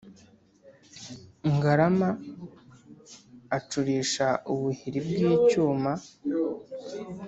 [1.53, 2.09] Ngarama
[3.57, 5.91] acurisha ubuhiri bw'icyuma,